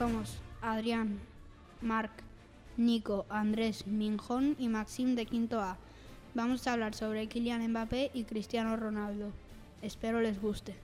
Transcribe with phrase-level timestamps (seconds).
[0.00, 1.20] Somos Adrián,
[1.82, 2.10] Marc,
[2.78, 5.76] Nico, Andrés, Minjón y Maxim de Quinto A.
[6.32, 9.30] Vamos a hablar sobre Kylian Mbappé y Cristiano Ronaldo.
[9.82, 10.74] Espero les guste.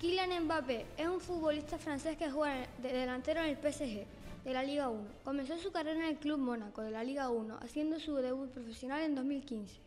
[0.00, 4.06] Kylian Mbappé es un futbolista francés que juega de delantero en el PSG
[4.44, 5.02] de la Liga 1.
[5.24, 9.02] Comenzó su carrera en el Club Mónaco de la Liga 1, haciendo su debut profesional
[9.02, 9.80] en 2015.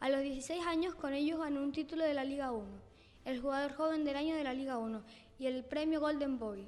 [0.00, 2.64] A los 16 años con ellos ganó un título de la Liga 1,
[3.24, 5.00] el jugador joven del año de la Liga 1
[5.38, 6.66] y el premio Golden Boy.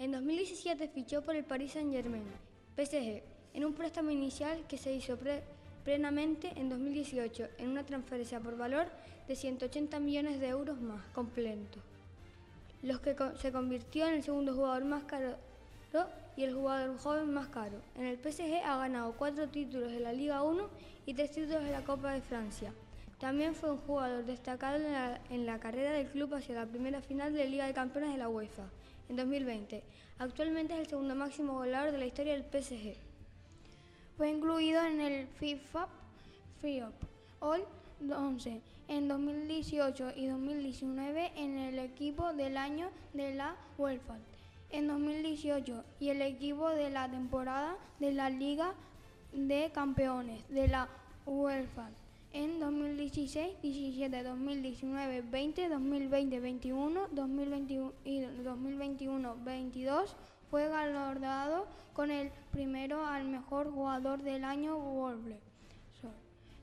[0.00, 2.24] En 2017 fichó por el Paris Saint-Germain,
[2.74, 3.22] PSG,
[3.52, 5.18] en un préstamo inicial que se hizo
[5.84, 8.86] plenamente en 2018 en una transferencia por valor
[9.28, 11.80] de 180 millones de euros más completo,
[12.82, 15.36] los que se convirtió en el segundo jugador más caro
[16.34, 17.82] y el jugador joven más caro.
[17.94, 20.66] En el PSG ha ganado cuatro títulos de la Liga 1
[21.04, 22.72] y tres títulos de la Copa de Francia.
[23.18, 27.02] También fue un jugador destacado en la, en la carrera del club hacia la primera
[27.02, 28.64] final de Liga de Campeones de la UEFA
[29.10, 29.82] en 2020.
[30.18, 32.94] Actualmente es el segundo máximo goleador de la historia del PSG.
[34.16, 35.88] Fue incluido en el FIFA
[36.60, 36.82] Free
[37.40, 37.64] All
[38.08, 44.18] 11 en 2018 y 2019 en el equipo del año de la UEFA
[44.70, 48.74] en 2018 y el equipo de la temporada de la Liga
[49.32, 50.88] de Campeones de la
[51.26, 51.90] UEFA
[52.32, 60.16] en 2016, 17, 2019, 20, 2020, 21, 2021 y 2021, 22
[60.50, 65.38] fue galardonado con el primero al mejor jugador del año Wolves.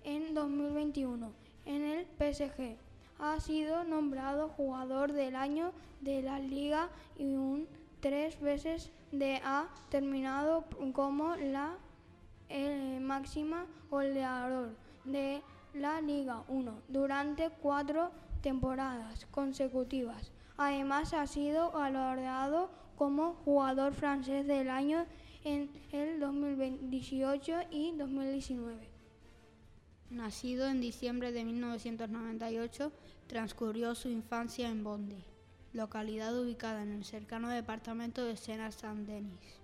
[0.04, 1.32] En 2021,
[1.66, 2.78] en el PSG,
[3.20, 7.68] ha sido nombrado jugador del año de la liga y un
[8.00, 11.78] tres veces de ha terminado como la
[13.02, 14.70] máxima goleador
[15.04, 15.42] de
[15.74, 20.32] la Liga 1 durante cuatro temporadas consecutivas.
[20.58, 25.06] Además ha sido galardonado como jugador francés del año
[25.44, 28.90] en el 2018 y 2019.
[30.10, 32.92] Nacido en diciembre de 1998,
[33.28, 35.24] transcurrió su infancia en Bondy
[35.78, 39.60] localidad ubicada en el cercano departamento de Sena-Saint-Denis.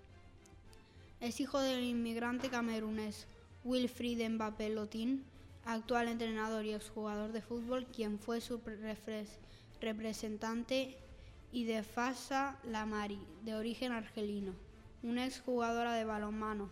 [1.20, 3.26] Es hijo del inmigrante camerunés
[3.64, 5.24] Wilfried Mbappé Lotin,
[5.66, 8.60] actual entrenador y exjugador de fútbol, quien fue su
[9.80, 10.98] representante,
[11.52, 14.54] y de Fasa Lamari, de origen argelino,
[15.04, 16.68] una exjugadora de balonmano.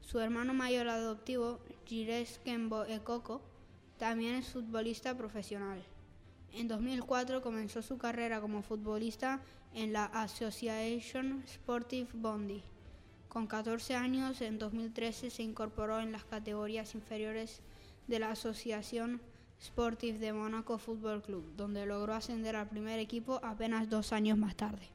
[0.00, 3.42] Su hermano mayor adoptivo, Gires Kembo Ekoko,
[3.98, 5.82] también es futbolista profesional.
[6.52, 9.40] En 2004 comenzó su carrera como futbolista
[9.74, 12.62] en la Association Sportive Bondi.
[13.28, 17.62] Con 14 años, en 2013 se incorporó en las categorías inferiores
[18.06, 19.20] de la Asociación
[19.62, 24.56] Sportive de Monaco Football Club, donde logró ascender al primer equipo apenas dos años más
[24.56, 24.88] tarde.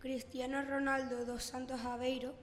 [0.00, 2.34] Cristiano Ronaldo dos Santos Aveiro,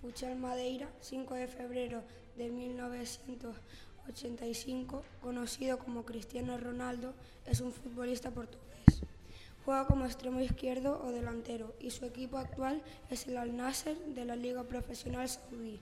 [0.00, 2.02] Fuchal Madeira, 5 de febrero
[2.36, 3.56] de 1900
[4.08, 7.14] 85, conocido como Cristiano Ronaldo,
[7.46, 9.02] es un futbolista portugués.
[9.64, 14.24] Juega como extremo izquierdo o delantero y su equipo actual es el Al Nasser de
[14.26, 15.80] la Liga Profesional Saudí.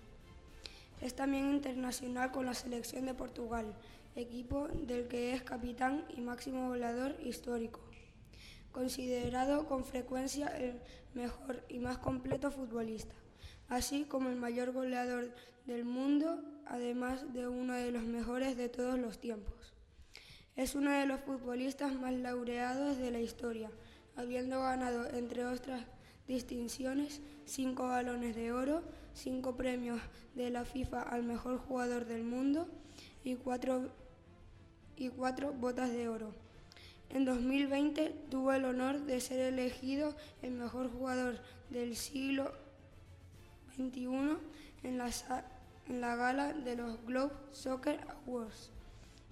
[1.03, 3.75] Es también internacional con la selección de Portugal,
[4.15, 7.81] equipo del que es capitán y máximo goleador histórico.
[8.71, 10.81] Considerado con frecuencia el
[11.13, 13.17] mejor y más completo futbolista,
[13.69, 15.35] así como el mayor goleador
[15.67, 19.75] del mundo además de uno de los mejores de todos los tiempos.
[20.55, 23.71] Es uno de los futbolistas más laureados de la historia,
[24.15, 25.85] habiendo ganado, entre otras
[26.29, 28.85] distinciones, cinco balones de oro,
[29.15, 30.01] cinco premios
[30.35, 32.69] de la FIFA al mejor jugador del mundo
[33.25, 33.91] y cuatro,
[34.97, 36.33] y cuatro botas de oro.
[37.11, 42.53] En 2020 tuvo el honor de ser elegido el mejor jugador del siglo
[43.77, 44.39] XXI
[44.83, 45.11] en la,
[45.89, 48.71] en la gala de los Globe Soccer Awards,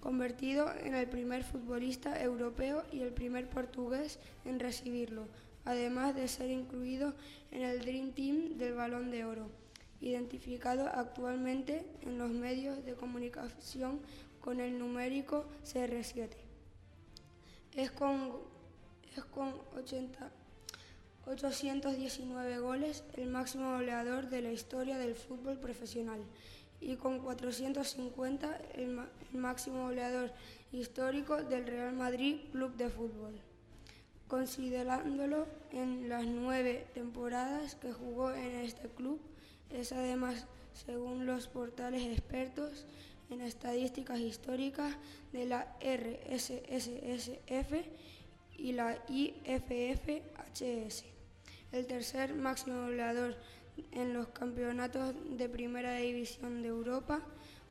[0.00, 5.26] convertido en el primer futbolista europeo y el primer portugués en recibirlo,
[5.64, 7.14] además de ser incluido
[7.50, 9.48] en el Dream Team del Balón de Oro,
[10.00, 14.00] identificado actualmente en los medios de comunicación
[14.40, 16.28] con el numérico CR7.
[17.76, 18.32] Es con,
[19.16, 20.30] es con 80
[21.26, 26.20] 819 goles, el máximo goleador de la historia del fútbol profesional,
[26.80, 28.98] y con 450 el,
[29.32, 30.32] máximo goleador
[30.72, 33.38] histórico del Real Madrid Club de Fútbol.
[34.28, 39.20] Considerándolo en las nueve temporadas que jugó en este club,
[39.72, 40.46] es además,
[40.86, 42.86] según los portales expertos
[43.30, 44.96] en estadísticas históricas
[45.32, 47.72] de la RSSF
[48.56, 51.04] y la IFFHS
[51.72, 53.36] el tercer máximo goleador
[53.92, 57.20] en los campeonatos de Primera División de Europa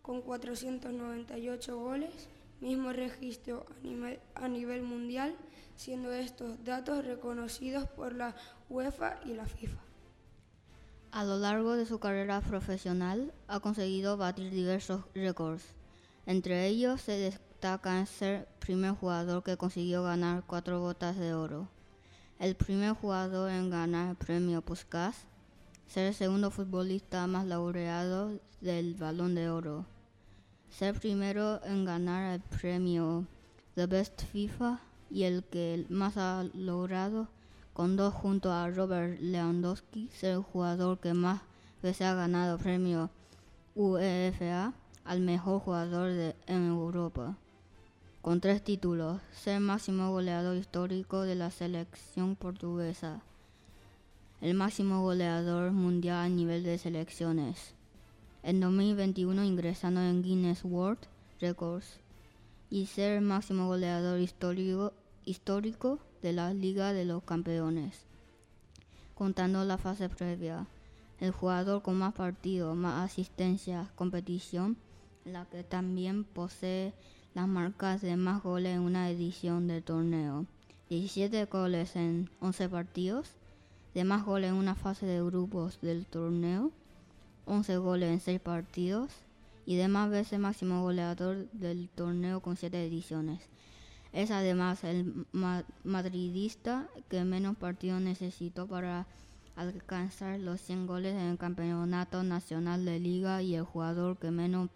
[0.01, 2.29] con 498 goles,
[2.61, 3.65] mismo registro
[4.35, 5.35] a nivel, mundial,
[5.75, 8.35] siendo estos datos reconocidos por la
[8.69, 9.88] UEFA y la FIFA.
[11.11, 15.63] A lo largo de su carrera profesional ha conseguido batir diversos récords.
[16.27, 21.67] Entre ellos se destaca ser primer jugador que consiguió ganar cuatro botas de oro,
[22.37, 25.25] el primer jugador en ganar el premio Puskas,
[25.87, 29.87] ser el segundo futbolista más laureado del Balón de Oro,
[30.69, 33.25] ser primero en ganar el premio
[33.73, 34.79] The Best FIFA
[35.09, 37.27] y el que más ha logrado
[37.79, 41.39] con dos junto a Robert Lewandowski, ser el jugador que más
[41.81, 43.09] veces ha ganado premio
[43.73, 44.73] UEFA
[45.05, 47.37] al mejor jugador de, en Europa.
[48.21, 53.21] Con tres títulos, ser máximo goleador histórico de la selección portuguesa,
[54.41, 57.75] el máximo goleador mundial a nivel de selecciones.
[58.43, 61.07] En 2021 ingresando en Guinness World
[61.39, 62.01] Records
[62.69, 68.05] y ser el máximo goleador histórico de la Liga de los Campeones.
[69.15, 70.67] Contando la fase previa,
[71.19, 74.77] el jugador con más partidos, más asistencias, competición,
[75.25, 76.93] la que también posee
[77.33, 80.45] las marcas de más goles en una edición del torneo.
[80.89, 83.29] 17 goles en 11 partidos,
[83.93, 86.71] de más goles en una fase de grupos del torneo,
[87.45, 89.11] 11 goles en 6 partidos
[89.65, 93.41] y de más veces máximo goleador del torneo con 7 ediciones.
[94.11, 95.25] Es además el
[95.83, 99.05] madridista que menos partidos necesitó para
[99.55, 104.69] alcanzar los 100 goles en el Campeonato Nacional de Liga y el jugador que menos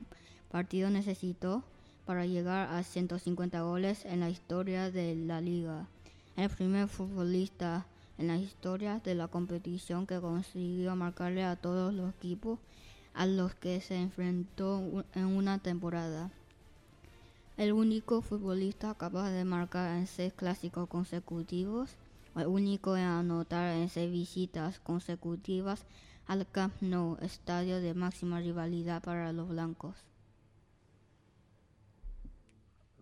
[0.52, 1.64] partidos necesitó
[2.06, 5.88] para llegar a 150 goles en la historia de la liga.
[6.36, 7.86] El primer futbolista
[8.18, 12.60] en la historia de la competición que consiguió marcarle a todos los equipos
[13.14, 16.32] a los que se enfrentó en una temporada.
[17.56, 21.96] El único futbolista capaz de marcar en seis clásicos consecutivos,
[22.36, 25.86] el único en anotar en seis visitas consecutivas
[26.26, 29.96] al Camp Nou, estadio de máxima rivalidad para los blancos.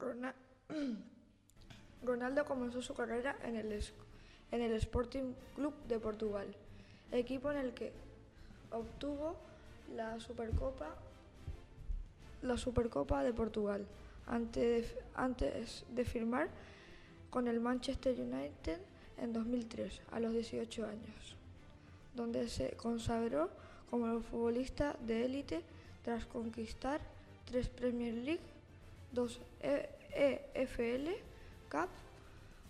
[2.03, 3.71] Ronaldo comenzó su carrera en el,
[4.51, 6.53] en el Sporting Club de Portugal,
[7.13, 7.93] equipo en el que
[8.71, 9.37] obtuvo
[9.95, 10.93] la Supercopa,
[12.41, 13.87] la Supercopa de Portugal
[14.27, 16.49] antes de, antes de firmar
[17.29, 18.79] con el Manchester United
[19.17, 21.35] en 2003, a los 18 años,
[22.15, 23.49] donde se consagró
[23.89, 25.61] como futbolista de élite
[26.03, 27.01] tras conquistar
[27.45, 28.41] tres Premier League,
[29.11, 31.09] dos EFL
[31.69, 31.89] Cup,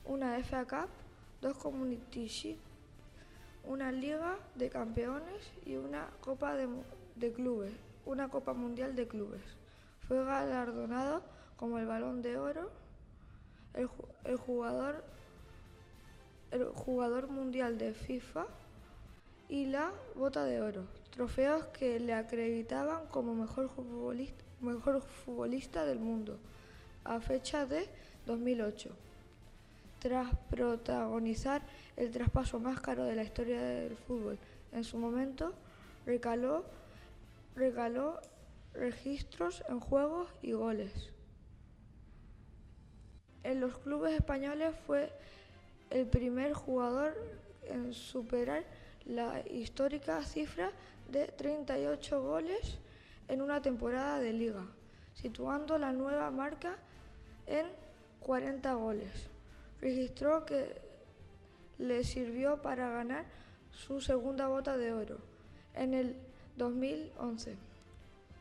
[0.06, 0.90] una FA Cup,
[1.42, 2.60] dos Community Shield,
[3.64, 7.74] una Liga de Campeones y una Copa de, Clubes,
[8.06, 9.42] una Copa Mundial de Clubes.
[10.08, 11.22] Fue galardonado
[11.62, 12.72] como el Balón de Oro,
[13.76, 15.04] el, jugador,
[16.50, 18.48] el jugador mundial de FIFA
[19.48, 26.40] y la Bota de Oro, trofeos que le acreditaban como mejor futbolista, del mundo
[27.04, 27.88] a fecha de
[28.26, 28.90] 2008.
[30.00, 31.62] Tras protagonizar
[31.96, 34.40] el traspaso más caro de la historia del fútbol,
[34.72, 35.54] en su momento
[36.08, 36.66] recaló,
[37.56, 38.20] regaló
[38.74, 41.11] registros en juegos y goles.
[43.44, 45.12] En los clubes españoles fue
[45.90, 47.16] el primer jugador
[47.64, 48.64] en superar
[49.06, 50.72] la histórica cifra
[51.10, 52.78] de 38 goles
[53.28, 54.66] en una temporada de liga,
[55.14, 56.78] situando la nueva marca
[57.48, 57.66] en
[58.20, 59.12] 40 goles.
[59.80, 60.80] Registró que
[61.78, 63.26] le sirvió para ganar
[63.72, 65.18] su segunda bota de oro
[65.74, 66.16] en el
[66.58, 67.56] 2011.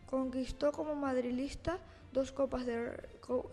[0.09, 1.79] Conquistó como madrilista
[2.13, 2.67] dos copas,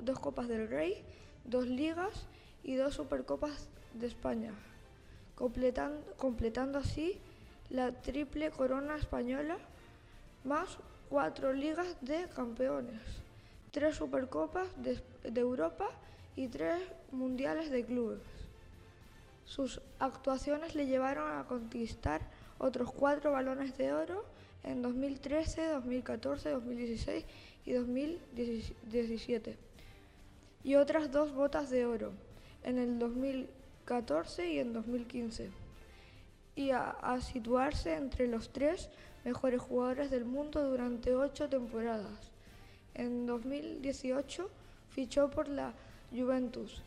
[0.01, 1.03] dos copas del Rey,
[1.47, 2.27] dos ligas
[2.63, 4.53] y dos supercopas de España,
[5.35, 7.17] completando, así
[7.69, 9.57] la triple corona española
[10.43, 10.77] más
[11.09, 13.01] cuatro ligas de campeones
[13.77, 14.99] tres Supercopas de,
[15.39, 15.87] Europa
[16.35, 18.21] y tres Mundiales de Clubes.
[19.45, 22.21] Sus actuaciones le llevaron a conquistar
[22.57, 24.25] otros cuatro balones de oro
[24.63, 27.25] en 2013, 2014, 2016
[27.65, 29.66] y 2017
[30.67, 32.11] y otras dos botas de oro
[32.61, 35.49] en el 2014 y en 2015
[36.57, 38.89] y a situarse entre los tres
[39.23, 42.33] mejores jugadores del mundo durante ocho temporadas.
[42.95, 44.49] En 2018
[44.89, 45.71] fichó por la
[46.11, 46.83] Juventus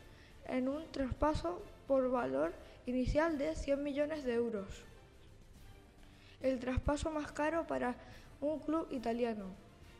[0.46, 2.52] en un traspaso por valor
[2.84, 4.82] inicial de 100 millones de euros.
[6.42, 7.94] El traspaso más caro para
[8.42, 9.46] un club italiano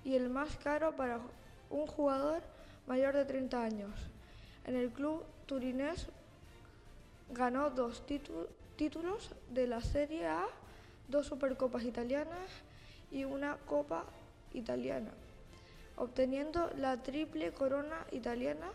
[0.05, 1.19] y el más caro para
[1.71, 2.43] un jugador
[2.87, 3.91] mayor de 30 años.
[4.67, 6.07] En el club turinés
[7.31, 8.05] ganó dos
[8.77, 10.47] títulos de la Serie A,
[11.09, 12.51] dos Supercopas italianas
[13.11, 14.05] y una Copa
[14.53, 15.11] italiana,
[15.97, 18.71] obteniendo la triple corona italiana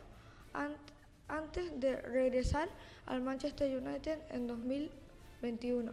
[1.28, 2.70] antes de regresar
[3.06, 5.92] al Manchester United en 2021.